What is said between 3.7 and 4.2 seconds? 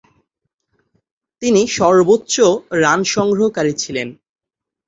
ছিলেন।